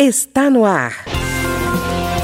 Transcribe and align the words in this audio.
Está 0.00 0.50
no 0.50 0.64
ar. 0.64 1.04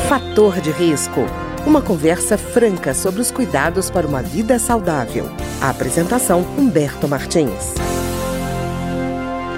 Fator 0.09 0.61
de 0.61 0.73
risco. 0.73 1.21
Uma 1.65 1.81
conversa 1.81 2.37
franca 2.37 2.93
sobre 2.93 3.21
os 3.21 3.31
cuidados 3.31 3.89
para 3.89 4.09
uma 4.09 4.21
vida 4.21 4.59
saudável. 4.59 5.27
A 5.63 5.71
apresentação 5.71 6.41
Humberto 6.59 7.07
Martins. 7.07 7.75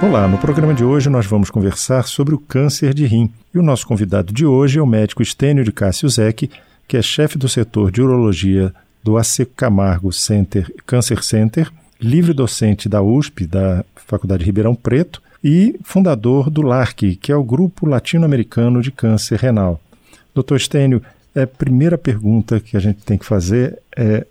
Olá, 0.02 0.28
no 0.28 0.36
programa 0.36 0.74
de 0.74 0.84
hoje 0.84 1.08
nós 1.08 1.24
vamos 1.24 1.48
conversar 1.48 2.06
sobre 2.06 2.34
o 2.34 2.38
câncer 2.38 2.92
de 2.92 3.06
rim. 3.06 3.32
E 3.54 3.58
o 3.58 3.62
nosso 3.62 3.86
convidado 3.86 4.30
de 4.30 4.44
hoje 4.44 4.78
é 4.78 4.82
o 4.82 4.86
médico 4.86 5.22
Estênio 5.22 5.64
de 5.64 5.72
Cássio 5.72 6.06
Zec, 6.10 6.50
que 6.86 6.98
é 6.98 7.00
chefe 7.00 7.38
do 7.38 7.48
setor 7.48 7.90
de 7.90 8.02
urologia 8.02 8.74
do 9.02 9.16
AC 9.16 9.48
Camargo 9.56 10.12
Center 10.12 10.70
Cancer 10.84 11.24
Center, 11.24 11.72
livre 11.98 12.34
docente 12.34 12.90
da 12.90 13.00
USP, 13.00 13.46
da 13.46 13.82
Faculdade 13.96 14.44
Ribeirão 14.44 14.74
Preto, 14.74 15.22
e 15.42 15.76
fundador 15.82 16.50
do 16.50 16.62
LARC, 16.62 17.16
que 17.16 17.32
é 17.32 17.36
o 17.36 17.42
Grupo 17.44 17.86
Latino-Americano 17.86 18.80
de 18.80 18.92
Câncer 18.92 19.38
Renal. 19.38 19.80
Doutor 20.34 20.56
Estênio, 20.56 21.02
a 21.34 21.46
primeira 21.46 21.98
pergunta 21.98 22.60
que 22.60 22.76
a 22.76 22.80
gente 22.80 23.04
tem 23.04 23.18
que 23.18 23.24
fazer 23.24 23.78
é: 23.96 24.26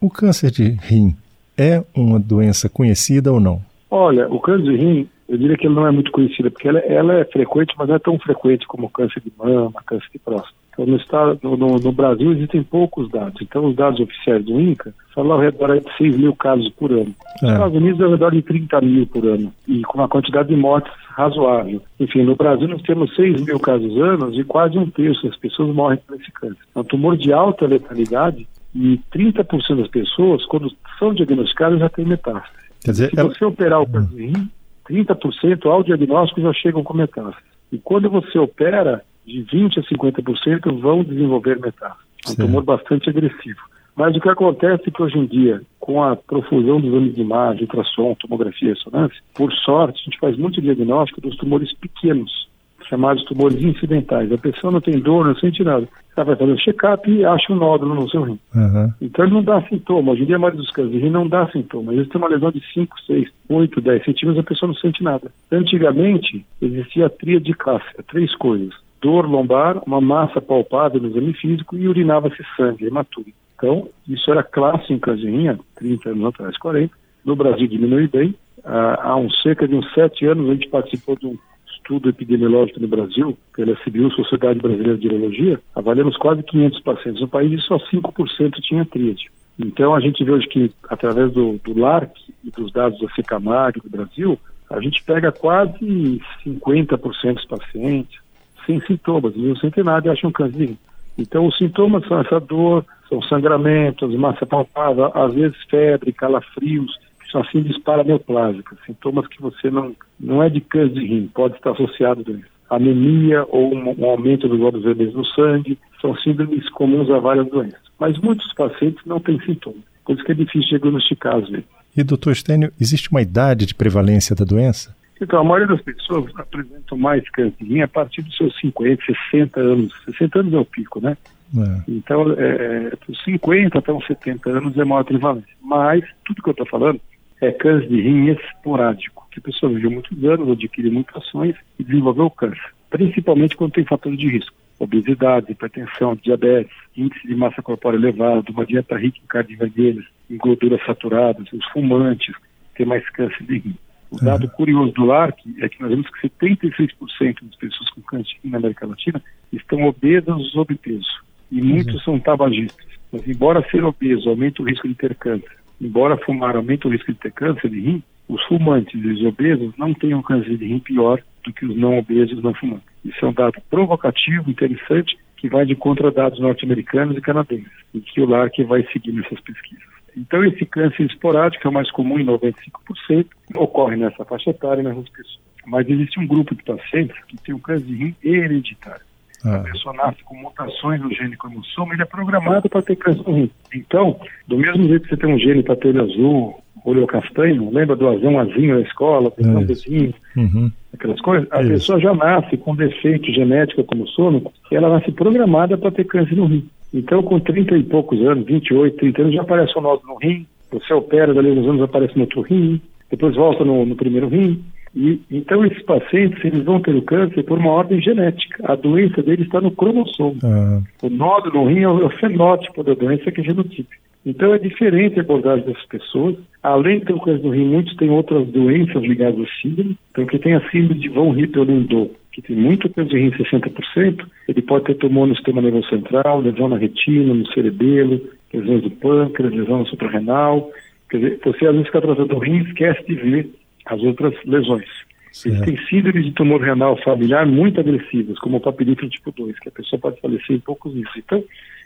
o 0.00 0.08
câncer 0.08 0.50
de 0.50 0.70
rim 0.70 1.16
é 1.56 1.82
uma 1.94 2.18
doença 2.18 2.68
conhecida 2.68 3.32
ou 3.32 3.40
não? 3.40 3.60
Olha, 3.90 4.28
o 4.28 4.40
câncer 4.40 4.64
de 4.64 4.76
rim, 4.76 5.08
eu 5.28 5.36
diria 5.36 5.56
que 5.56 5.66
ele 5.66 5.74
não 5.74 5.86
é 5.86 5.90
muito 5.90 6.10
conhecido, 6.10 6.50
porque 6.50 6.68
ela, 6.68 6.78
ela 6.80 7.14
é 7.14 7.24
frequente, 7.24 7.74
mas 7.76 7.88
não 7.88 7.96
é 7.96 7.98
tão 7.98 8.18
frequente 8.18 8.66
como 8.66 8.86
o 8.86 8.90
câncer 8.90 9.20
de 9.20 9.32
mama, 9.36 9.82
câncer 9.84 10.08
de 10.12 10.18
próstata. 10.18 10.61
Então, 10.72 10.86
no, 10.86 10.96
estado, 10.96 11.38
no, 11.42 11.56
no, 11.56 11.92
Brasil 11.92 12.32
existem 12.32 12.62
poucos 12.62 13.10
dados. 13.10 13.40
Então, 13.42 13.66
os 13.66 13.76
dados 13.76 14.00
oficiais 14.00 14.42
do 14.44 14.58
INCA 14.58 14.94
falam 15.14 15.32
ao 15.32 15.40
redor 15.40 15.78
de 15.78 15.96
6 15.98 16.16
mil 16.16 16.34
casos 16.34 16.68
por 16.70 16.90
ano. 16.90 17.14
Nos 17.42 17.50
é. 17.50 17.52
Estados 17.52 17.76
Unidos, 17.76 18.00
ao 18.00 18.10
redor 18.10 18.32
de 18.32 18.42
30 18.42 18.80
mil 18.80 19.06
por 19.06 19.26
ano. 19.26 19.52
E 19.68 19.82
com 19.82 19.98
uma 19.98 20.08
quantidade 20.08 20.48
de 20.48 20.56
mortes 20.56 20.90
razoável. 21.10 21.82
Enfim, 22.00 22.22
no 22.22 22.34
Brasil, 22.34 22.66
nós 22.68 22.80
temos 22.82 23.14
6 23.14 23.44
mil 23.44 23.60
casos 23.60 23.94
anos 23.98 24.38
e 24.38 24.44
quase 24.44 24.78
um 24.78 24.88
terço 24.88 25.26
das 25.26 25.36
pessoas 25.36 25.74
morrem 25.74 25.98
por 26.06 26.18
esse 26.18 26.32
câncer. 26.32 26.62
É 26.74 26.78
um 26.78 26.84
tumor 26.84 27.18
de 27.18 27.32
alta 27.32 27.66
letalidade 27.66 28.48
e 28.74 28.98
30% 29.14 29.76
das 29.76 29.88
pessoas, 29.88 30.46
quando 30.46 30.72
são 30.98 31.12
diagnosticadas, 31.12 31.80
já 31.80 31.90
têm 31.90 32.06
metástase. 32.06 32.62
Quer 32.82 32.90
dizer, 32.92 33.10
Se 33.10 33.20
ela... 33.20 33.28
você 33.28 33.44
operar 33.44 33.82
o 33.82 33.86
câncer 33.86 34.14
de 34.16 34.26
rim, 34.26 34.50
30% 34.88 35.66
ao 35.66 35.82
diagnóstico 35.82 36.40
já 36.40 36.52
chegam 36.54 36.82
com 36.82 36.94
metástase. 36.94 37.44
E 37.70 37.78
quando 37.78 38.08
você 38.08 38.38
opera, 38.38 39.02
de 39.26 39.44
20% 39.44 39.78
a 39.78 39.82
50% 39.82 40.80
vão 40.80 41.04
desenvolver 41.04 41.58
metástase. 41.60 42.02
É 42.26 42.30
um 42.30 42.34
tumor 42.46 42.64
bastante 42.64 43.08
agressivo. 43.10 43.60
Mas 43.94 44.16
o 44.16 44.20
que 44.20 44.28
acontece 44.28 44.84
é 44.86 44.90
que 44.90 45.02
hoje 45.02 45.18
em 45.18 45.26
dia, 45.26 45.60
com 45.78 46.02
a 46.02 46.16
profusão 46.16 46.80
dos 46.80 46.90
exames 46.90 47.14
de 47.14 47.20
imagem, 47.20 47.62
ultrassom, 47.62 48.14
tomografia 48.14 48.70
e 48.70 48.72
ressonância, 48.72 49.18
por 49.34 49.52
sorte, 49.52 50.00
a 50.00 50.04
gente 50.04 50.18
faz 50.18 50.36
muito 50.36 50.62
diagnóstico 50.62 51.20
dos 51.20 51.36
tumores 51.36 51.74
pequenos, 51.74 52.48
chamados 52.88 53.24
tumores 53.24 53.62
incidentais. 53.62 54.32
A 54.32 54.38
pessoa 54.38 54.72
não 54.72 54.80
tem 54.80 54.98
dor, 54.98 55.26
não 55.26 55.36
sente 55.36 55.62
nada. 55.62 55.86
Ela 56.16 56.24
vai 56.24 56.36
fazer 56.36 56.52
um 56.52 56.58
check-up 56.58 57.10
e 57.10 57.24
acha 57.24 57.52
um 57.52 57.56
nódulo 57.56 57.94
no 57.94 58.08
seu 58.08 58.22
rim. 58.22 58.38
Uhum. 58.54 58.92
Então 59.00 59.24
ele 59.24 59.34
não 59.34 59.42
dá 59.42 59.62
sintoma. 59.62 60.12
Hoje 60.12 60.22
em 60.22 60.26
dia 60.26 60.36
a 60.36 60.38
maioria 60.38 60.60
dos 60.60 60.70
casos 60.70 60.90
de 60.90 60.98
rim 60.98 61.10
não 61.10 61.28
dá 61.28 61.46
sintoma. 61.50 61.92
Às 61.92 61.98
vezes 61.98 62.12
tem 62.12 62.20
uma 62.20 62.28
lesão 62.28 62.50
de 62.50 62.62
5, 62.72 63.00
6, 63.06 63.28
8, 63.48 63.80
10 63.80 64.04
centímetros 64.04 64.44
a 64.44 64.48
pessoa 64.48 64.68
não 64.68 64.74
sente 64.74 65.02
nada. 65.02 65.30
Antigamente 65.50 66.44
existia 66.60 67.06
a 67.06 67.10
tríade 67.10 67.52
clássica, 67.52 68.02
três 68.02 68.34
coisas 68.36 68.74
dor 69.02 69.28
lombar, 69.28 69.82
uma 69.84 70.00
massa 70.00 70.40
palpável 70.40 71.02
no 71.02 71.08
exame 71.08 71.34
físico 71.34 71.76
e 71.76 71.88
urinava-se 71.88 72.42
sangue, 72.56 72.86
hematúria. 72.86 73.34
Então, 73.56 73.88
isso 74.08 74.30
era 74.30 74.42
clássico 74.42 74.92
em 74.92 74.98
Casinha, 74.98 75.58
30 75.76 76.10
anos 76.10 76.26
atrás, 76.26 76.56
40. 76.56 76.94
No 77.24 77.36
Brasil 77.36 77.66
diminuiu 77.66 78.08
bem. 78.08 78.34
Ah, 78.64 78.98
há 79.02 79.16
uns 79.16 79.40
cerca 79.42 79.66
de 79.66 79.74
uns 79.74 79.92
sete 79.92 80.24
anos 80.24 80.48
a 80.48 80.54
gente 80.54 80.68
participou 80.68 81.16
de 81.16 81.26
um 81.26 81.36
estudo 81.74 82.08
epidemiológico 82.08 82.80
no 82.80 82.86
Brasil, 82.86 83.36
pela 83.54 83.74
CBU, 83.76 84.10
Sociedade 84.12 84.60
Brasileira 84.60 84.96
de 84.96 85.08
Urologia, 85.08 85.60
avaliamos 85.74 86.16
quase 86.16 86.42
500 86.44 86.80
pacientes 86.80 87.20
no 87.20 87.28
país 87.28 87.52
e 87.52 87.62
só 87.62 87.76
5% 87.76 88.52
tinha 88.60 88.84
tríade. 88.84 89.30
Então, 89.58 89.94
a 89.94 90.00
gente 90.00 90.22
vê 90.24 90.30
hoje 90.30 90.46
que, 90.46 90.72
através 90.88 91.32
do, 91.32 91.58
do 91.64 91.78
LARC 91.78 92.12
e 92.44 92.50
dos 92.50 92.72
dados 92.72 93.00
da 93.00 93.08
Secamag 93.10 93.80
do 93.80 93.90
Brasil, 93.90 94.38
a 94.70 94.80
gente 94.80 95.02
pega 95.04 95.30
quase 95.30 96.20
50% 96.44 97.34
dos 97.34 97.44
pacientes, 97.46 98.21
sem 98.66 98.80
sintomas, 98.82 99.34
não 99.36 99.56
sentem 99.56 99.84
nada 99.84 100.08
e 100.08 100.10
acham 100.10 100.30
câncer. 100.30 100.76
Então, 101.16 101.46
os 101.46 101.56
sintomas 101.56 102.06
são 102.06 102.20
essa 102.20 102.40
dor, 102.40 102.84
são 103.08 103.20
sangramentos, 103.22 104.14
massa 104.14 104.46
palpável, 104.46 105.10
às 105.14 105.34
vezes 105.34 105.56
febre, 105.68 106.12
calafrios, 106.12 106.98
que 107.20 107.30
são 107.30 107.42
assim 107.42 107.62
dispara 107.62 108.02
neoplásica, 108.02 108.76
sintomas 108.86 109.26
que 109.26 109.40
você 109.40 109.70
não, 109.70 109.94
não 110.18 110.42
é 110.42 110.48
de 110.48 110.60
câncer 110.60 110.94
de 110.94 111.06
rim, 111.06 111.30
pode 111.34 111.56
estar 111.56 111.72
associado 111.72 112.20
a 112.20 112.24
doença. 112.24 112.52
Anemia 112.70 113.44
ou 113.50 113.74
um, 113.74 113.94
um 113.98 114.06
aumento 114.06 114.48
dos 114.48 114.58
glóbulos 114.58 114.84
vermelhos 114.84 115.14
no 115.14 115.26
sangue, 115.26 115.78
são 116.00 116.16
síndromes 116.16 116.68
comuns 116.70 117.10
a 117.10 117.18
várias 117.18 117.46
doenças. 117.48 117.80
Mas 117.98 118.18
muitos 118.18 118.52
pacientes 118.54 119.04
não 119.04 119.20
têm 119.20 119.38
sintomas, 119.40 119.82
por 120.04 120.16
isso 120.16 120.24
que 120.24 120.32
é 120.32 120.34
difícil 120.34 120.70
diagnosticar 120.70 121.36
às 121.36 121.48
vezes. 121.48 121.66
E, 121.94 122.02
doutor 122.02 122.34
Stênio, 122.34 122.72
existe 122.80 123.10
uma 123.10 123.20
idade 123.20 123.66
de 123.66 123.74
prevalência 123.74 124.34
da 124.34 124.46
doença? 124.46 124.96
Então, 125.22 125.38
a 125.38 125.44
maioria 125.44 125.68
das 125.68 125.80
pessoas 125.80 126.32
apresentam 126.36 126.98
mais 126.98 127.28
câncer 127.30 127.54
de 127.60 127.74
rim 127.74 127.80
a 127.80 127.86
partir 127.86 128.22
dos 128.22 128.36
seus 128.36 128.58
50, 128.58 129.04
60 129.30 129.60
anos. 129.60 129.92
60 130.04 130.40
anos 130.40 130.52
é 130.52 130.58
o 130.58 130.64
pico, 130.64 131.00
né? 131.00 131.16
É. 131.56 131.82
Então, 131.86 132.32
é, 132.32 132.90
é 132.92 132.92
dos 133.06 133.22
50 133.22 133.78
até 133.78 133.92
uns 133.92 134.04
70 134.04 134.50
anos 134.50 134.76
é 134.76 134.84
maior 134.84 135.04
prevalência. 135.04 135.54
Mas, 135.62 136.04
tudo 136.24 136.42
que 136.42 136.48
eu 136.48 136.52
estou 136.52 136.66
falando 136.66 137.00
é 137.40 137.52
câncer 137.52 137.88
de 137.88 138.00
rim 138.00 138.30
esporádico, 138.30 139.28
que 139.30 139.38
a 139.38 139.42
pessoa 139.42 139.72
viveu 139.72 139.92
muitos 139.92 140.24
anos, 140.24 140.50
adquire 140.50 140.90
mutações 140.90 141.54
e 141.78 141.84
desenvolveu 141.84 142.28
câncer, 142.28 142.72
principalmente 142.90 143.56
quando 143.56 143.72
tem 143.72 143.84
fatores 143.84 144.18
de 144.18 144.28
risco. 144.28 144.56
Obesidade, 144.78 145.52
hipertensão, 145.52 146.16
diabetes, 146.16 146.74
índice 146.96 147.28
de 147.28 147.36
massa 147.36 147.62
corpórea 147.62 147.96
elevado, 147.96 148.50
uma 148.50 148.66
dieta 148.66 148.96
rica 148.96 149.18
em 149.22 149.26
carnes 149.28 149.56
vermelhas, 149.56 150.04
em 150.28 150.36
gorduras 150.36 150.84
saturadas, 150.84 151.46
os 151.52 151.64
fumantes, 151.66 152.34
tem 152.74 152.84
mais 152.84 153.08
câncer 153.10 153.44
de 153.44 153.58
rim. 153.58 153.76
O 154.12 154.22
dado 154.22 154.46
curioso 154.50 154.92
do 154.92 155.06
LARC 155.06 155.38
é 155.58 155.68
que 155.70 155.80
nós 155.80 155.88
vemos 155.88 156.06
que 156.10 156.28
76% 156.28 157.42
das 157.42 157.56
pessoas 157.56 157.90
com 157.90 158.02
câncer 158.02 158.36
na 158.44 158.58
América 158.58 158.86
Latina 158.86 159.22
estão 159.50 159.84
obesas 159.84 160.28
ou 160.28 160.44
sobrepeso. 160.44 161.08
E 161.50 161.62
muitos 161.62 161.94
uhum. 161.94 162.00
são 162.00 162.20
tabagistas. 162.20 162.86
Mas, 163.10 163.26
embora 163.26 163.66
ser 163.70 163.82
obeso 163.82 164.28
aumente 164.28 164.60
o 164.60 164.66
risco 164.66 164.86
de 164.86 164.94
ter 164.94 165.14
câncer, 165.14 165.56
embora 165.80 166.18
fumar 166.18 166.56
aumente 166.56 166.86
o 166.86 166.90
risco 166.90 167.10
de 167.10 167.18
ter 167.18 167.32
câncer 167.32 167.70
de 167.70 167.80
rim, 167.80 168.02
os 168.28 168.42
fumantes 168.44 169.02
e 169.02 169.08
os 169.08 169.24
obesos 169.24 169.72
não 169.78 169.94
têm 169.94 170.14
um 170.14 170.22
câncer 170.22 170.58
de 170.58 170.66
rim 170.66 170.78
pior 170.78 171.22
do 171.42 171.52
que 171.52 171.64
os 171.64 171.74
não 171.74 171.98
obesos 171.98 172.42
não 172.42 172.52
fumantes. 172.52 172.86
Isso 173.02 173.24
é 173.24 173.28
um 173.28 173.32
dado 173.32 173.60
provocativo, 173.70 174.50
interessante, 174.50 175.16
que 175.38 175.48
vai 175.48 175.64
de 175.64 175.74
contra 175.74 176.10
dados 176.10 176.38
norte-americanos 176.38 177.16
e 177.16 177.20
canadenses, 177.22 177.72
e 177.94 178.00
que 178.00 178.20
o 178.20 178.26
LARC 178.26 178.62
vai 178.64 178.86
seguir 178.92 179.12
nessas 179.12 179.40
pesquisas. 179.40 179.91
Então, 180.16 180.44
esse 180.44 180.64
câncer 180.66 181.04
esporádico, 181.04 181.62
que 181.62 181.66
é 181.66 181.70
o 181.70 181.72
mais 181.72 181.90
comum 181.90 182.18
em 182.18 182.24
95%, 182.24 183.26
ocorre 183.56 183.96
nessa 183.96 184.24
faixa 184.24 184.50
etária 184.50 184.82
nessas 184.82 185.08
pessoas. 185.08 185.40
Mas 185.66 185.88
existe 185.88 186.18
um 186.18 186.26
grupo 186.26 186.54
de 186.54 186.62
pacientes 186.62 187.16
que 187.26 187.36
tem 187.38 187.54
o 187.54 187.58
câncer 187.58 187.86
de 187.86 187.94
rim 187.94 188.14
hereditário. 188.22 189.02
Ah. 189.44 189.56
A 189.56 189.60
pessoa 189.60 189.94
nasce 189.94 190.22
com 190.24 190.36
mutações 190.36 191.00
no 191.00 191.12
gene 191.12 191.36
cromossoma, 191.36 191.94
ele 191.94 192.02
é 192.02 192.06
programado 192.06 192.68
para 192.68 192.82
ter 192.82 192.96
câncer 192.96 193.24
de 193.24 193.32
rim. 193.32 193.50
Então, 193.74 194.20
do 194.46 194.56
mesmo 194.56 194.86
jeito 194.86 195.02
que 195.02 195.08
você 195.10 195.16
tem 195.16 195.34
um 195.34 195.38
gene 195.38 195.62
para 195.62 195.76
ter 195.76 195.88
olho 195.88 196.02
azul, 196.02 196.62
olho 196.84 197.06
castanho, 197.06 197.70
lembra 197.70 197.96
do 197.96 198.08
azão 198.08 198.38
azinho 198.38 198.76
na 198.76 198.80
escola, 198.82 199.30
pensão 199.30 199.66
pezinho, 199.66 200.14
uhum. 200.36 200.70
aquelas 200.92 201.20
coisas? 201.20 201.48
A 201.50 201.62
Isso. 201.62 201.70
pessoa 201.72 202.00
já 202.00 202.14
nasce 202.14 202.56
com 202.56 202.74
defeito 202.74 203.32
genético 203.32 203.84
como 203.84 204.06
sono, 204.08 204.52
ela 204.70 204.88
nasce 204.88 205.12
programada 205.12 205.76
para 205.76 205.90
ter 205.90 206.04
câncer 206.04 206.36
no 206.36 206.46
rim. 206.46 206.68
Então, 206.92 207.22
com 207.22 207.40
30 207.40 207.76
e 207.76 207.82
poucos 207.84 208.20
anos, 208.20 208.44
28, 208.44 208.96
30 208.96 209.22
anos, 209.22 209.34
já 209.34 209.42
aparece 209.42 209.78
um 209.78 209.82
nódulo 209.82 210.14
no 210.14 210.18
rim, 210.18 210.46
você 210.70 210.92
opera, 210.92 211.32
dali 211.32 211.50
uns 211.50 211.66
anos 211.66 211.82
aparece 211.82 212.14
no 212.14 212.22
outro 212.22 212.42
rim, 212.42 212.80
depois 213.10 213.34
volta 213.34 213.64
no, 213.64 213.84
no 213.86 213.96
primeiro 213.96 214.28
rim. 214.28 214.62
E, 214.94 215.20
então, 215.30 215.64
esses 215.64 215.82
pacientes, 215.84 216.44
eles 216.44 216.64
vão 216.64 216.80
ter 216.80 216.94
o 216.94 217.02
câncer 217.02 217.42
por 217.44 217.58
uma 217.58 217.70
ordem 217.70 218.00
genética. 218.00 218.62
A 218.70 218.74
doença 218.74 219.22
deles 219.22 219.46
está 219.46 219.60
no 219.60 219.70
cromossomo. 219.70 220.38
Uhum. 220.42 220.82
O 221.02 221.08
nódulo 221.08 221.62
no 221.62 221.68
rim 221.68 221.80
é 221.80 221.88
o, 221.88 222.02
é 222.02 222.04
o 222.04 222.10
fenótipo 222.10 222.82
da 222.82 222.92
doença 222.92 223.30
que 223.30 223.40
é 223.40 223.44
genotípico. 223.44 224.02
Então, 224.24 224.54
é 224.54 224.58
diferente 224.58 225.18
a 225.18 225.22
abordagem 225.22 225.66
dessas 225.66 225.84
pessoas. 225.86 226.36
Além 226.62 227.00
de 227.00 227.06
ter 227.06 227.12
o 227.12 227.20
câncer 227.20 227.42
do 227.42 227.50
rim, 227.50 227.64
muitos 227.64 227.96
têm 227.96 228.10
outras 228.10 228.46
doenças 228.48 229.02
ligadas 229.02 229.38
ao 229.38 229.46
síndrome. 229.60 229.98
Então, 230.10 230.26
que 230.26 230.38
tem 230.38 230.54
a 230.54 230.70
síndrome 230.70 231.00
de 231.00 231.08
von 231.08 231.36
Hippel-Lindau, 231.36 232.10
que 232.32 232.40
tem 232.40 232.54
muito 232.54 232.88
câncer 232.88 233.10
de 233.10 233.18
rim, 233.18 233.30
60%, 233.30 234.24
ele 234.48 234.62
pode 234.62 234.84
ter 234.84 234.94
tumor 234.94 235.26
no 235.26 235.34
sistema 235.34 235.60
nervoso 235.60 235.88
central, 235.88 236.40
lesão 236.40 236.68
na 236.68 236.76
retina, 236.76 237.34
no 237.34 237.46
cerebelo, 237.52 238.20
lesões 238.52 238.82
do 238.82 238.90
pâncreas, 238.90 239.52
lesão 239.52 239.84
suprarrenal. 239.86 240.70
Quer 241.10 241.16
dizer, 241.18 241.40
você 241.44 241.66
às 241.66 241.72
vezes 241.72 241.86
fica 241.88 242.00
tratando 242.00 242.34
o 242.34 242.38
rim 242.38 242.58
e 242.58 242.68
esquece 242.68 243.04
de 243.06 243.14
ver 243.16 243.50
as 243.86 244.00
outras 244.02 244.34
lesões. 244.44 244.88
Certo. 245.32 245.54
Existem 245.54 245.86
síndromes 245.88 246.26
de 246.26 246.32
tumor 246.32 246.60
renal 246.60 246.96
familiar 247.02 247.46
muito 247.46 247.80
agressivas, 247.80 248.38
como 248.38 248.58
o 248.58 248.60
papilífero 248.60 249.08
tipo 249.08 249.32
2, 249.32 249.58
que 249.58 249.68
a 249.68 249.72
pessoa 249.72 249.98
pode 249.98 250.20
falecer 250.20 250.56
em 250.56 250.60
poucos 250.60 250.92
dias. 250.92 251.08
Então, 251.16 251.42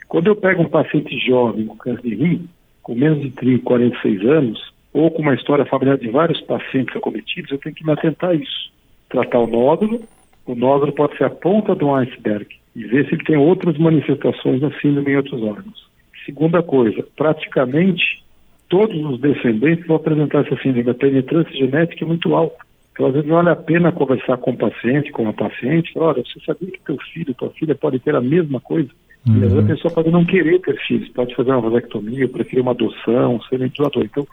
quando 0.07 0.27
eu 0.27 0.35
pego 0.35 0.63
um 0.63 0.69
paciente 0.69 1.17
jovem 1.19 1.65
com 1.65 1.75
câncer 1.75 2.01
de 2.01 2.15
rim, 2.15 2.49
com 2.81 2.95
menos 2.95 3.21
de 3.21 3.31
30, 3.31 3.63
46 3.63 4.25
anos, 4.25 4.73
ou 4.93 5.11
com 5.11 5.21
uma 5.21 5.35
história 5.35 5.65
familiar 5.65 5.97
de 5.97 6.09
vários 6.09 6.41
pacientes 6.41 6.95
acometidos, 6.95 7.51
eu 7.51 7.57
tenho 7.57 7.75
que 7.75 7.85
me 7.85 7.91
atentar 7.91 8.31
a 8.31 8.35
isso. 8.35 8.71
Tratar 9.09 9.39
o 9.39 9.47
nódulo, 9.47 10.01
O 10.45 10.55
nódulo 10.55 10.93
pode 10.93 11.17
ser 11.17 11.25
a 11.25 11.29
ponta 11.29 11.75
do 11.75 11.93
iceberg 11.93 12.47
e 12.73 12.85
ver 12.85 13.05
se 13.05 13.15
ele 13.15 13.23
tem 13.25 13.35
outras 13.35 13.77
manifestações 13.77 14.61
da 14.61 14.71
síndrome 14.79 15.11
em 15.11 15.17
outros 15.17 15.43
órgãos. 15.43 15.89
Segunda 16.25 16.63
coisa, 16.63 17.05
praticamente 17.17 18.23
todos 18.69 18.97
os 19.03 19.19
descendentes 19.19 19.85
vão 19.85 19.97
apresentar 19.97 20.45
essa 20.45 20.55
síndrome. 20.61 20.89
A 20.89 20.93
penetrância 20.93 21.53
genética 21.53 22.05
é 22.05 22.07
muito 22.07 22.33
alta. 22.33 22.65
Então, 22.93 23.07
às 23.07 23.13
vezes, 23.13 23.29
vale 23.29 23.49
a 23.49 23.55
pena 23.55 23.91
conversar 23.91 24.37
com 24.37 24.51
o 24.51 24.57
paciente, 24.57 25.11
com 25.11 25.27
a 25.27 25.33
paciente, 25.33 25.91
olha, 25.97 26.23
você 26.23 26.39
sabia 26.45 26.71
que 26.71 26.79
teu 26.79 26.97
filho, 27.13 27.33
tua 27.33 27.49
filha 27.51 27.75
pode 27.75 27.99
ter 27.99 28.15
a 28.15 28.21
mesma 28.21 28.59
coisa? 28.59 28.89
Uhum. 29.27 29.41
E 29.41 29.45
às 29.45 29.51
vezes 29.51 29.57
a 29.57 29.73
pessoa 29.75 29.93
pode 29.93 30.11
não 30.11 30.25
querer 30.25 30.59
ter 30.61 30.77
filhos, 30.87 31.09
pode 31.09 31.35
fazer 31.35 31.51
uma 31.51 31.69
vasectomia, 31.69 32.27
preferir 32.27 32.61
uma 32.61 32.71
adoção, 32.71 33.41
ser 33.49 33.59
ventilador. 33.59 34.05
Então, 34.05 34.25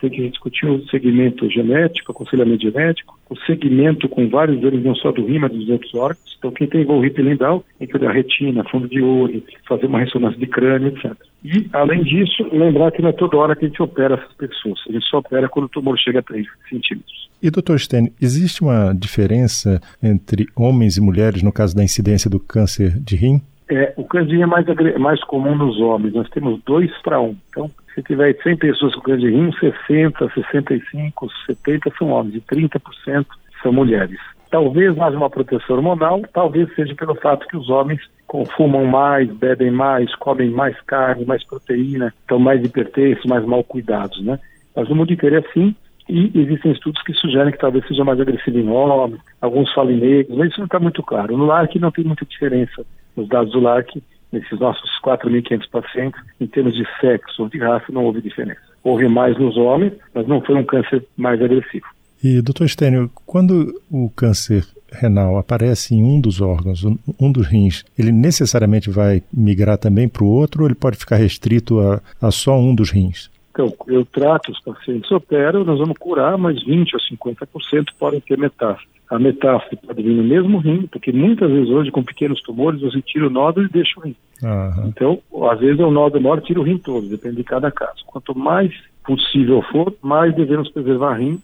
tem 0.00 0.10
que 0.10 0.28
discutir 0.28 0.66
o 0.66 0.86
segmento 0.88 1.48
genético, 1.50 2.12
aconselhamento 2.12 2.62
genético, 2.62 3.18
o 3.30 3.36
segmento 3.46 4.08
com 4.08 4.28
vários 4.28 4.60
deles, 4.60 4.84
não 4.84 4.94
só 4.94 5.10
do 5.10 5.24
rim, 5.24 5.38
mas 5.38 5.52
dos 5.52 5.68
outros 5.68 5.94
órgãos. 5.94 6.36
Então, 6.38 6.50
quem 6.50 6.66
tem 6.66 6.82
envolvido 6.82 7.22
lindal, 7.22 7.64
tem 7.78 7.88
que 7.88 7.96
olhar 7.96 8.12
retina, 8.12 8.64
fundo 8.64 8.86
de 8.86 9.00
olho, 9.00 9.42
fazer 9.66 9.86
uma 9.86 10.00
ressonância 10.00 10.38
de 10.38 10.46
crânio, 10.46 10.88
etc. 10.88 11.12
E, 11.42 11.66
além 11.72 12.02
disso, 12.02 12.46
lembrar 12.52 12.92
que 12.92 13.00
não 13.00 13.08
é 13.08 13.12
toda 13.12 13.36
hora 13.36 13.56
que 13.56 13.64
a 13.64 13.68
gente 13.68 13.82
opera 13.82 14.14
essas 14.14 14.32
pessoas. 14.34 14.80
A 14.88 14.92
gente 14.92 15.06
só 15.06 15.18
opera 15.18 15.48
quando 15.48 15.66
o 15.66 15.70
tumor 15.70 15.98
chega 15.98 16.18
a 16.18 16.22
3 16.22 16.46
centímetros. 16.68 17.30
E, 17.42 17.50
doutor 17.50 17.78
Stênio, 17.78 18.12
existe 18.20 18.62
uma 18.62 18.92
diferença 18.92 19.80
entre 20.02 20.46
homens 20.56 20.96
e 20.96 21.00
mulheres 21.00 21.42
no 21.42 21.52
caso 21.52 21.74
da 21.74 21.84
incidência 21.84 22.28
do 22.28 22.40
câncer 22.40 22.98
de 23.00 23.16
rim? 23.16 23.40
É, 23.70 23.94
o 23.96 24.04
câncer 24.04 24.40
é 24.40 24.46
mais, 24.46 24.66
mais 24.98 25.24
comum 25.24 25.54
nos 25.54 25.80
homens. 25.80 26.14
Nós 26.14 26.28
temos 26.30 26.60
2 26.64 26.90
para 27.02 27.20
1. 27.20 27.24
Um. 27.24 27.36
Então, 27.48 27.70
se 27.94 28.02
tiver 28.02 28.36
100 28.42 28.56
pessoas 28.58 28.94
com 28.94 29.00
câncer 29.00 29.20
de 29.20 29.30
rim, 29.30 29.50
60, 29.58 30.30
65, 30.34 31.28
70 31.46 31.92
são 31.98 32.10
homens 32.10 32.34
e 32.34 32.40
30% 32.40 33.26
são 33.62 33.72
mulheres. 33.72 34.18
Talvez 34.50 34.98
haja 35.00 35.16
uma 35.16 35.30
proteção 35.30 35.76
hormonal, 35.76 36.22
talvez 36.32 36.72
seja 36.74 36.94
pelo 36.94 37.14
fato 37.16 37.46
que 37.48 37.56
os 37.56 37.68
homens 37.70 38.00
consumam 38.26 38.84
mais, 38.84 39.28
bebem 39.32 39.70
mais, 39.70 40.14
comem 40.16 40.50
mais 40.50 40.78
carne, 40.82 41.24
mais 41.24 41.42
proteína, 41.44 42.12
estão 42.20 42.38
mais 42.38 42.62
hipertensos, 42.64 43.24
mais 43.24 43.44
mal 43.44 43.64
cuidados, 43.64 44.22
né? 44.22 44.38
Mas 44.76 44.88
o 44.88 44.94
mundo 44.94 45.12
inteiro 45.12 45.36
é 45.36 45.38
assim 45.38 45.74
e 46.08 46.30
existem 46.34 46.72
estudos 46.72 47.02
que 47.02 47.14
sugerem 47.14 47.50
que 47.50 47.58
talvez 47.58 47.86
seja 47.88 48.04
mais 48.04 48.20
agressivo 48.20 48.58
em 48.58 48.68
homens, 48.68 49.20
alguns 49.40 49.72
falam 49.72 49.92
em 49.92 50.00
negros, 50.00 50.36
mas 50.36 50.50
isso 50.50 50.60
não 50.60 50.66
está 50.66 50.78
muito 50.78 51.02
claro. 51.02 51.36
No 51.36 51.46
LARC 51.46 51.76
não 51.76 51.90
tem 51.90 52.04
muita 52.04 52.26
diferença 52.26 52.84
nos 53.16 53.28
dados 53.28 53.52
do 53.52 53.60
LARC, 53.60 54.02
nesses 54.32 54.58
nossos 54.58 54.90
4.500 55.02 55.70
pacientes, 55.70 56.20
em 56.40 56.46
termos 56.46 56.74
de 56.74 56.84
sexo 57.00 57.42
ou 57.42 57.48
de 57.48 57.58
raça, 57.58 57.86
não 57.90 58.04
houve 58.04 58.20
diferença. 58.20 58.60
Houve 58.82 59.08
mais 59.08 59.38
nos 59.38 59.56
homens, 59.56 59.92
mas 60.12 60.26
não 60.26 60.40
foi 60.40 60.56
um 60.56 60.64
câncer 60.64 61.04
mais 61.16 61.40
agressivo. 61.40 61.86
E, 62.22 62.40
doutor 62.40 62.68
Stênio, 62.68 63.10
quando 63.26 63.80
o 63.90 64.10
câncer 64.10 64.64
renal 64.90 65.36
aparece 65.36 65.94
em 65.94 66.02
um 66.02 66.20
dos 66.20 66.40
órgãos, 66.40 66.84
um 67.20 67.32
dos 67.32 67.46
rins, 67.46 67.84
ele 67.98 68.12
necessariamente 68.12 68.90
vai 68.90 69.22
migrar 69.32 69.76
também 69.76 70.08
para 70.08 70.24
o 70.24 70.28
outro 70.28 70.62
ou 70.62 70.68
ele 70.68 70.74
pode 70.74 70.96
ficar 70.96 71.16
restrito 71.16 71.80
a, 71.80 72.00
a 72.20 72.30
só 72.30 72.58
um 72.58 72.74
dos 72.74 72.90
rins? 72.90 73.30
Então, 73.50 73.72
eu 73.86 74.04
trato 74.04 74.50
os 74.50 74.60
pacientes, 74.60 75.10
opero, 75.12 75.64
nós 75.64 75.78
vamos 75.78 75.96
curar, 75.98 76.36
mas 76.36 76.56
20% 76.64 76.88
ou 76.94 77.28
50% 77.36 77.88
podem 77.98 78.20
ter 78.20 78.36
metástase. 78.36 78.93
A 79.10 79.18
metástase 79.18 79.76
pode 79.76 80.02
vir 80.02 80.14
no 80.14 80.24
mesmo 80.24 80.58
rim, 80.58 80.86
porque 80.86 81.12
muitas 81.12 81.50
vezes 81.50 81.68
hoje 81.68 81.90
com 81.90 82.02
pequenos 82.02 82.40
tumores 82.42 82.80
você 82.80 83.02
tira 83.02 83.26
o 83.26 83.30
nódulo 83.30 83.66
e 83.66 83.70
deixa 83.70 84.00
o 84.00 84.02
rim. 84.02 84.16
Uhum. 84.42 84.88
Então, 84.88 85.18
às 85.50 85.60
vezes 85.60 85.78
é 85.78 85.84
um 85.84 85.90
nódulo 85.90 86.22
maior, 86.22 86.40
tira 86.40 86.60
o 86.60 86.64
rim 86.64 86.78
todo, 86.78 87.08
depende 87.08 87.36
de 87.36 87.44
cada 87.44 87.70
caso. 87.70 88.04
Quanto 88.06 88.36
mais 88.36 88.72
possível 89.04 89.62
for, 89.70 89.94
mais 90.02 90.34
devemos 90.34 90.70
preservar 90.70 91.14
rim 91.14 91.40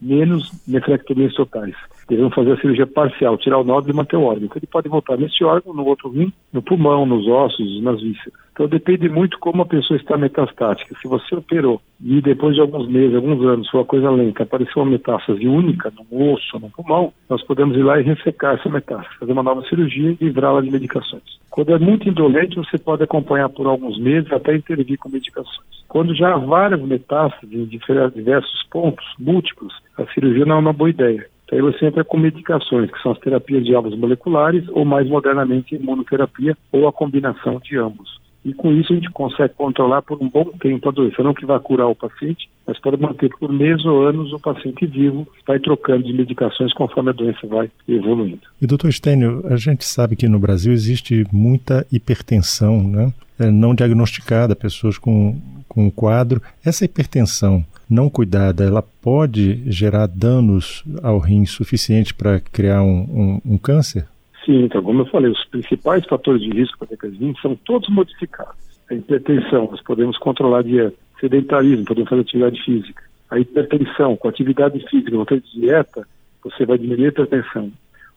menos 0.00 0.50
nefrectomias 0.66 1.34
totais. 1.34 1.74
Devemos 2.08 2.34
fazer 2.34 2.52
a 2.52 2.60
cirurgia 2.60 2.86
parcial, 2.86 3.36
tirar 3.36 3.58
o 3.58 3.64
nódulo 3.64 3.92
e 3.92 3.96
manter 3.96 4.16
o 4.16 4.22
órgão. 4.22 4.44
Então, 4.44 4.56
ele 4.56 4.66
pode 4.66 4.88
voltar 4.88 5.16
nesse 5.18 5.44
órgão, 5.44 5.74
no 5.74 5.84
outro 5.84 6.08
rim, 6.08 6.32
no 6.52 6.62
pulmão, 6.62 7.04
nos 7.04 7.26
ossos, 7.26 7.82
nas 7.82 8.00
vísceras. 8.00 8.48
Então 8.58 8.66
depende 8.66 9.08
muito 9.08 9.38
como 9.38 9.62
a 9.62 9.66
pessoa 9.66 9.96
está 9.96 10.16
metastática. 10.18 10.92
Se 11.00 11.06
você 11.06 11.36
operou 11.36 11.80
e 12.04 12.20
depois 12.20 12.56
de 12.56 12.60
alguns 12.60 12.88
meses, 12.88 13.14
alguns 13.14 13.40
anos, 13.44 13.70
foi 13.70 13.78
uma 13.78 13.86
coisa 13.86 14.10
lenta, 14.10 14.42
apareceu 14.42 14.82
uma 14.82 14.90
metástase 14.90 15.46
única 15.46 15.92
no 16.10 16.32
osso, 16.32 16.58
no 16.58 16.68
pulmão, 16.68 17.12
nós 17.30 17.40
podemos 17.44 17.76
ir 17.76 17.84
lá 17.84 18.00
e 18.00 18.02
ressecar 18.02 18.56
essa 18.56 18.68
metástase, 18.68 19.16
fazer 19.16 19.30
uma 19.30 19.44
nova 19.44 19.62
cirurgia 19.68 20.10
e 20.10 20.24
livrá-la 20.24 20.60
de 20.60 20.72
medicações. 20.72 21.22
Quando 21.48 21.72
é 21.72 21.78
muito 21.78 22.08
indolente, 22.08 22.56
você 22.56 22.76
pode 22.76 23.04
acompanhar 23.04 23.48
por 23.48 23.68
alguns 23.68 23.96
meses 23.96 24.32
até 24.32 24.56
intervir 24.56 24.98
com 24.98 25.08
medicações. 25.08 25.77
Quando 25.88 26.14
já 26.14 26.34
há 26.34 26.38
várias 26.38 26.80
metástases 26.82 27.52
em 27.52 27.66
diversos 27.66 28.62
pontos, 28.70 29.04
múltiplos, 29.18 29.74
a 29.96 30.04
cirurgia 30.12 30.44
não 30.44 30.56
é 30.56 30.60
uma 30.60 30.72
boa 30.72 30.90
ideia. 30.90 31.26
Então, 31.46 31.58
você 31.60 31.86
entra 31.86 32.04
com 32.04 32.18
medicações, 32.18 32.90
que 32.90 33.02
são 33.02 33.12
as 33.12 33.18
terapias 33.18 33.64
de 33.64 33.74
alvos 33.74 33.96
moleculares, 33.96 34.68
ou 34.68 34.84
mais 34.84 35.08
modernamente, 35.08 35.74
imunoterapia, 35.74 36.56
ou 36.70 36.86
a 36.86 36.92
combinação 36.92 37.58
de 37.58 37.78
ambos 37.78 38.18
e 38.44 38.54
com 38.54 38.72
isso 38.72 38.92
a 38.92 38.96
gente 38.96 39.10
consegue 39.10 39.54
controlar 39.54 40.02
por 40.02 40.20
um 40.22 40.28
bom 40.28 40.44
tempo 40.60 40.88
a 40.88 40.92
doença. 40.92 41.22
Não 41.22 41.34
que 41.34 41.44
vai 41.44 41.58
curar 41.60 41.88
o 41.88 41.94
paciente, 41.94 42.48
mas 42.66 42.80
pode 42.80 43.00
manter 43.00 43.28
por 43.38 43.52
meses 43.52 43.84
ou 43.84 44.06
anos 44.06 44.32
o 44.32 44.38
paciente 44.38 44.86
vivo, 44.86 45.26
vai 45.46 45.58
trocando 45.58 46.04
de 46.04 46.12
medicações 46.12 46.72
conforme 46.72 47.10
a 47.10 47.12
doença 47.12 47.46
vai 47.46 47.70
evoluindo. 47.86 48.40
E 48.60 48.66
doutor 48.66 48.90
Stênio, 48.92 49.44
a 49.46 49.56
gente 49.56 49.84
sabe 49.84 50.16
que 50.16 50.28
no 50.28 50.38
Brasil 50.38 50.72
existe 50.72 51.26
muita 51.32 51.86
hipertensão, 51.92 52.82
né? 52.82 53.12
É, 53.38 53.50
não 53.50 53.72
diagnosticada, 53.72 54.56
pessoas 54.56 54.98
com, 54.98 55.40
com 55.68 55.86
um 55.86 55.90
quadro. 55.90 56.42
Essa 56.64 56.84
hipertensão 56.84 57.64
não 57.88 58.10
cuidada, 58.10 58.64
ela 58.64 58.82
pode 58.82 59.62
gerar 59.70 60.06
danos 60.06 60.84
ao 61.02 61.18
rim 61.18 61.46
suficiente 61.46 62.12
para 62.12 62.40
criar 62.40 62.82
um, 62.82 63.40
um, 63.44 63.54
um 63.54 63.58
câncer? 63.58 64.06
Sim, 64.44 64.64
então, 64.64 64.82
como 64.82 65.02
eu 65.02 65.06
falei, 65.06 65.30
os 65.30 65.44
principais 65.46 66.04
fatores 66.06 66.42
de 66.42 66.50
risco 66.50 66.78
para 66.78 66.88
depressão 66.88 67.34
são 67.40 67.56
todos 67.56 67.88
modificados. 67.88 68.56
A 68.90 68.94
hipertensão, 68.94 69.68
nós 69.70 69.82
podemos 69.82 70.16
controlar 70.18 70.60
a 70.60 70.62
dieta. 70.62 70.96
Sedentarismo, 71.20 71.84
podemos 71.84 72.08
fazer 72.08 72.22
atividade 72.22 72.62
física. 72.62 73.02
A 73.30 73.38
hipertensão, 73.38 74.16
com 74.16 74.28
atividade 74.28 74.78
física, 74.88 75.10
não 75.10 75.26
dieta, 75.54 76.06
você 76.42 76.64
vai 76.64 76.78
diminuir 76.78 77.06
a 77.06 77.08
hipertensão. 77.08 77.70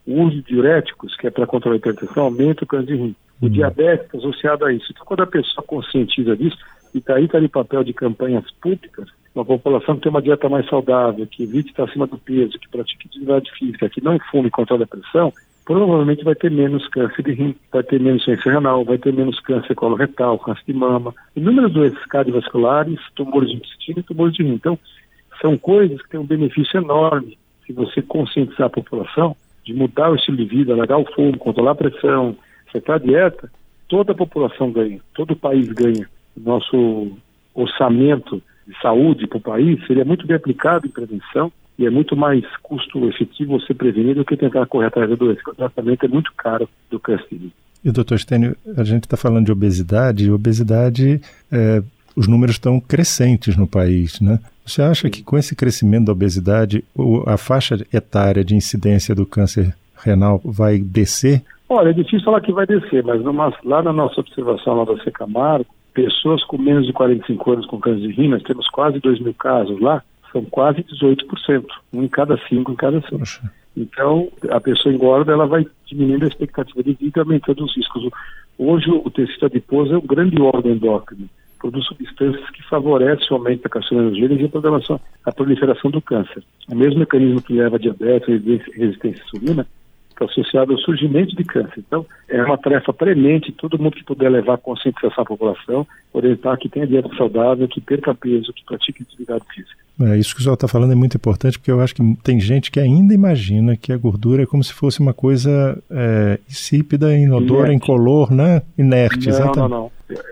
O 0.05 0.21
uso 0.21 0.37
de 0.37 0.43
diuréticos, 0.43 1.15
que 1.17 1.27
é 1.27 1.29
para 1.29 1.45
controlar 1.45 1.75
a 1.75 1.79
hipertensão, 1.79 2.23
aumenta 2.23 2.63
o 2.63 2.67
câncer 2.67 2.87
de 2.87 2.95
rim. 2.95 3.15
O 3.41 3.45
uhum. 3.45 3.51
diabetes 3.51 4.15
associado 4.15 4.65
a 4.65 4.73
isso. 4.73 4.87
Então, 4.91 5.05
quando 5.05 5.23
a 5.23 5.27
pessoa 5.27 5.65
conscientiza 5.65 6.35
disso, 6.37 6.57
e 6.93 6.99
está 6.99 7.19
está 7.19 7.39
de 7.39 7.47
papel 7.47 7.83
de 7.83 7.93
campanhas 7.93 8.49
públicas, 8.61 9.07
uma 9.33 9.45
população 9.45 9.95
que 9.95 10.01
tem 10.01 10.09
uma 10.09 10.21
dieta 10.21 10.49
mais 10.49 10.67
saudável, 10.67 11.25
que 11.25 11.43
evite 11.43 11.69
estar 11.69 11.85
acima 11.85 12.05
do 12.05 12.17
peso, 12.17 12.59
que 12.59 12.69
pratique 12.69 13.07
atividade 13.07 13.51
física, 13.57 13.89
que 13.89 14.03
não 14.03 14.19
fume 14.29 14.47
e 14.47 14.51
controle 14.51 14.83
a 14.83 14.87
pressão, 14.87 15.31
provavelmente 15.65 16.23
vai 16.23 16.35
ter 16.35 16.51
menos 16.51 16.87
câncer 16.89 17.23
de 17.23 17.33
rim, 17.33 17.55
vai 17.71 17.83
ter 17.83 17.99
menos 17.99 18.25
doença 18.25 18.49
renal, 18.49 18.83
vai 18.83 18.97
ter 18.97 19.13
menos 19.13 19.39
câncer 19.39 19.73
coloretal, 19.75 20.37
câncer 20.39 20.63
de 20.67 20.73
mama, 20.73 21.13
inúmeras 21.35 21.71
doenças 21.71 22.05
cardiovasculares, 22.05 22.99
tumores 23.15 23.49
de 23.49 23.55
intestino 23.57 23.99
e 23.99 24.03
tumores 24.03 24.33
de 24.33 24.43
rim. 24.43 24.53
Então, 24.53 24.77
são 25.41 25.57
coisas 25.57 26.01
que 26.01 26.09
têm 26.09 26.19
um 26.19 26.25
benefício 26.25 26.77
enorme 26.77 27.37
se 27.65 27.73
você 27.73 28.01
conscientizar 28.01 28.67
a 28.67 28.69
população 28.69 29.35
de 29.63 29.73
mudar 29.73 30.11
o 30.11 30.15
estilo 30.15 30.37
de 30.37 30.45
vida, 30.45 30.75
largar 30.75 30.97
o 30.97 31.05
fogo, 31.13 31.37
controlar 31.37 31.71
a 31.71 31.75
pressão, 31.75 32.35
acertar 32.67 32.95
a 32.97 32.99
dieta, 32.99 33.51
toda 33.87 34.11
a 34.11 34.15
população 34.15 34.71
ganha, 34.71 34.99
todo 35.13 35.31
o 35.31 35.35
país 35.35 35.67
ganha. 35.69 36.07
Nosso 36.43 37.11
orçamento 37.53 38.41
de 38.67 38.79
saúde 38.81 39.27
para 39.27 39.37
o 39.37 39.41
país 39.41 39.85
seria 39.85 40.05
muito 40.05 40.25
bem 40.25 40.35
aplicado 40.35 40.87
em 40.87 40.89
prevenção 40.89 41.51
e 41.77 41.85
é 41.85 41.89
muito 41.89 42.15
mais 42.15 42.45
custo 42.61 43.07
efetivo 43.07 43.59
você 43.59 43.73
prevenir 43.73 44.15
do 44.15 44.25
que 44.25 44.37
tentar 44.37 44.65
correr 44.67 44.87
atrás 44.87 45.09
da 45.09 45.15
doença, 45.15 45.41
o 45.47 45.55
tratamento 45.55 46.05
é 46.05 46.07
muito 46.07 46.31
caro 46.37 46.69
do 46.89 46.99
câncer. 46.99 47.39
E 47.83 47.91
doutor 47.91 48.19
Stênio, 48.19 48.55
a 48.77 48.83
gente 48.83 49.05
está 49.05 49.17
falando 49.17 49.47
de 49.47 49.51
obesidade, 49.51 50.25
e 50.25 50.31
obesidade, 50.31 51.19
é, 51.51 51.81
os 52.15 52.27
números 52.27 52.55
estão 52.55 52.79
crescentes 52.79 53.57
no 53.57 53.65
país, 53.65 54.21
né? 54.21 54.39
Você 54.63 54.83
acha 54.83 55.09
que 55.09 55.23
com 55.23 55.37
esse 55.37 55.55
crescimento 55.55 56.05
da 56.05 56.11
obesidade, 56.11 56.83
a 57.25 57.35
faixa 57.35 57.75
etária 57.91 58.45
de 58.45 58.55
incidência 58.55 59.15
do 59.15 59.25
câncer 59.25 59.75
renal 60.03 60.39
vai 60.45 60.77
descer? 60.77 61.41
Olha, 61.67 61.89
é 61.89 61.93
difícil 61.93 62.23
falar 62.23 62.41
que 62.41 62.51
vai 62.51 62.67
descer, 62.67 63.03
mas 63.03 63.23
numa, 63.23 63.51
lá 63.63 63.81
na 63.81 63.91
nossa 63.91 64.19
observação 64.19 64.75
lá 64.75 64.85
da 64.85 65.03
Secamargo, 65.03 65.65
pessoas 65.93 66.43
com 66.45 66.57
menos 66.57 66.85
de 66.85 66.93
45 66.93 67.51
anos 67.51 67.65
com 67.65 67.79
câncer 67.79 68.07
de 68.07 68.13
rim, 68.13 68.29
nós 68.29 68.43
temos 68.43 68.67
quase 68.69 68.99
2 68.99 69.19
mil 69.19 69.33
casos 69.33 69.79
lá, 69.79 70.03
são 70.31 70.43
quase 70.45 70.83
18%, 70.83 71.65
um 71.93 72.03
em 72.03 72.07
cada 72.07 72.37
cinco 72.47 72.71
em 72.71 72.75
cada 72.75 73.01
cinco. 73.01 73.23
Então, 73.75 74.29
a 74.49 74.59
pessoa 74.59 74.93
engorda, 74.93 75.31
ela 75.31 75.45
vai 75.45 75.65
diminuindo 75.85 76.25
a 76.25 76.27
expectativa 76.27 76.83
de 76.83 76.93
vida, 76.93 77.21
aumentando 77.21 77.63
os 77.63 77.75
riscos. 77.75 78.09
Hoje, 78.57 78.89
o 78.89 79.09
tecido 79.09 79.45
adiposo 79.45 79.93
é 79.93 79.97
um 79.97 80.05
grande 80.05 80.41
órgão 80.41 80.71
endócrino, 80.71 81.29
produz 81.59 81.85
substâncias 81.85 82.49
que 82.49 82.63
favorecem 82.63 83.27
o 83.31 83.35
aumento 83.35 83.63
da 83.63 83.69
carcinogênese 83.69 84.43
e 84.43 84.99
a 85.25 85.31
proliferação 85.31 85.91
do 85.91 86.01
câncer. 86.01 86.43
O 86.69 86.75
mesmo 86.75 86.99
mecanismo 86.99 87.41
que 87.41 87.53
leva 87.53 87.75
a 87.75 87.79
diabetes, 87.79 88.41
resistência 88.73 89.23
à 89.23 89.25
insulina, 89.25 89.67
está 90.21 90.25
associado 90.25 90.73
ao 90.73 90.79
surgimento 90.79 91.35
de 91.35 91.43
câncer. 91.43 91.79
Então, 91.79 92.05
é 92.29 92.41
uma 92.43 92.57
tarefa 92.57 92.93
premente, 92.93 93.51
todo 93.51 93.79
mundo 93.79 93.95
que 93.95 94.03
puder 94.03 94.29
levar 94.29 94.57
conscientização 94.57 95.23
à 95.23 95.25
população, 95.25 95.87
orientar 96.13 96.57
que 96.57 96.69
tenha 96.69 96.87
dieta 96.87 97.09
saudável, 97.15 97.67
que 97.67 97.81
perca 97.81 98.13
peso, 98.13 98.53
que 98.53 98.63
pratique 98.65 99.03
atividade 99.03 99.43
física. 99.53 99.81
É, 100.01 100.17
isso 100.17 100.33
que 100.33 100.39
o 100.39 100.43
senhor 100.43 100.55
está 100.55 100.67
falando 100.67 100.93
é 100.93 100.95
muito 100.95 101.15
importante, 101.15 101.59
porque 101.59 101.71
eu 101.71 101.79
acho 101.79 101.93
que 101.93 102.15
tem 102.23 102.39
gente 102.39 102.71
que 102.71 102.79
ainda 102.79 103.13
imagina 103.13 103.75
que 103.75 103.91
a 103.91 103.97
gordura 103.97 104.43
é 104.43 104.45
como 104.45 104.63
se 104.63 104.73
fosse 104.73 104.99
uma 104.99 105.13
coisa 105.13 105.77
é, 105.89 106.39
insípida, 106.49 107.15
inodora, 107.15 107.73
incolor, 107.73 108.31
né? 108.31 108.61
inerte. 108.77 109.27
Não, 109.27 109.33
exatamente. 109.35 109.57
não, 109.57 109.69
não. 109.69 109.91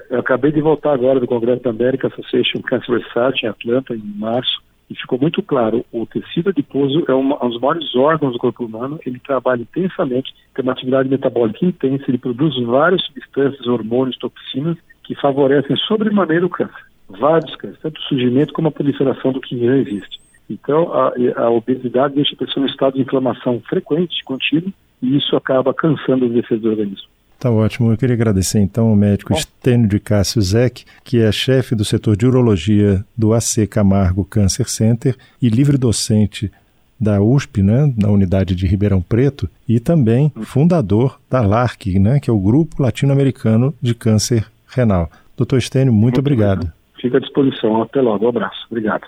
Eu 0.10 0.20
acabei 0.20 0.52
de 0.52 0.60
voltar 0.60 0.94
agora 0.94 1.20
do 1.20 1.28
Congresso 1.28 1.64
da 1.64 1.70
American 1.70 2.10
Association 2.10 2.62
Cancer 2.62 2.96
Research 2.96 3.46
em 3.46 3.50
Atlanta, 3.50 3.94
em 3.94 4.02
março, 4.18 4.62
e 4.90 4.96
ficou 4.96 5.20
muito 5.20 5.44
claro, 5.44 5.86
o 5.92 6.06
tecido 6.06 6.50
adiposo 6.50 7.06
é 7.08 7.14
uma, 7.14 7.44
um 7.46 7.50
dos 7.50 7.62
maiores 7.62 7.96
órgãos 7.96 8.34
do 8.34 8.40
corpo 8.40 8.66
humano, 8.66 9.00
ele 9.06 9.20
trabalha 9.20 9.62
intensamente, 9.62 10.34
tem 10.54 10.64
uma 10.64 10.72
atividade 10.72 11.08
metabólica 11.08 11.64
intensa, 11.64 12.06
ele 12.08 12.18
produz 12.18 12.56
várias 12.66 13.04
substâncias, 13.06 13.68
hormônios, 13.68 14.18
toxinas, 14.18 14.78
que 15.04 15.14
favorecem 15.16 15.76
sobremaneira 15.78 16.46
o 16.46 16.50
câncer. 16.50 16.86
Vários 17.08 17.56
cânceres, 17.56 17.82
tanto 17.82 18.00
o 18.00 18.04
surgimento 18.04 18.54
como 18.54 18.68
a 18.68 18.72
proliferação 18.72 19.32
do 19.32 19.42
que 19.42 19.58
já 19.60 19.78
existe. 19.78 20.20
Então, 20.50 20.92
a, 20.92 21.14
a 21.38 21.50
obesidade 21.52 22.16
deixa 22.16 22.34
a 22.34 22.38
pessoa 22.38 22.66
em 22.66 22.70
estado 22.70 22.96
de 22.96 23.02
inflamação 23.02 23.62
frequente, 23.62 24.24
contínuo, 24.24 24.74
e 25.02 25.18
isso 25.18 25.36
acaba 25.36 25.74
cansando 25.74 26.26
os 26.26 26.34
defesas 26.34 26.64
do 26.64 26.70
organismo. 26.70 27.08
Tá 27.40 27.50
ótimo. 27.50 27.92
Eu 27.92 27.98
queria 27.98 28.16
agradecer 28.16 28.60
então 28.60 28.90
ao 28.90 28.96
médico 28.96 29.34
Estênio 29.34 29.88
de 29.88 29.98
Cássio 29.98 30.42
Zec, 30.42 30.84
que 31.06 31.22
é 31.22 31.32
chefe 31.32 31.74
do 31.74 31.86
setor 31.86 32.18
de 32.18 32.28
urologia 32.28 33.06
do 33.18 33.34
AC 33.34 33.66
Camargo 33.70 34.26
Cancer 34.26 34.68
Center 34.68 35.16
e 35.42 35.48
livre 35.48 35.78
docente 35.78 36.52
da 37.00 37.22
USP, 37.22 37.64
né, 37.64 37.94
na 37.98 38.10
unidade 38.10 38.54
de 38.54 38.68
Ribeirão 38.68 39.02
Preto, 39.02 39.50
e 39.66 39.80
também 39.80 40.34
fundador 40.42 41.18
da 41.30 41.40
LARC, 41.40 41.98
né, 41.98 42.20
que 42.20 42.30
é 42.30 42.34
o 42.34 42.40
Grupo 42.40 42.84
Latino-Americano 42.84 43.74
de 43.82 43.96
Câncer 43.96 44.46
Renal. 44.68 45.10
Doutor 45.38 45.60
Estênio, 45.60 45.94
muito, 45.94 46.02
muito 46.02 46.20
obrigado. 46.20 46.66
Bem. 46.66 46.74
Fica 47.00 47.18
à 47.18 47.20
disposição. 47.22 47.82
Até 47.82 48.02
logo. 48.02 48.26
Um 48.26 48.30
abraço. 48.30 48.68
Obrigado. 48.70 49.08